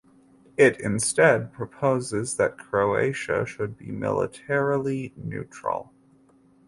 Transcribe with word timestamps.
It 0.57 0.79
instead 0.81 1.53
proposes 1.53 2.37
that 2.37 2.57
Croatia 2.57 3.45
should 3.45 3.77
be 3.77 3.91
militarily 3.91 5.13
neutral. 5.15 5.93